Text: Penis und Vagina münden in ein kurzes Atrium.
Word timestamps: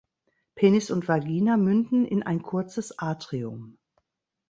Penis 0.55 0.89
und 0.89 1.07
Vagina 1.07 1.57
münden 1.57 2.07
in 2.07 2.23
ein 2.23 2.41
kurzes 2.41 2.97
Atrium. 2.97 3.77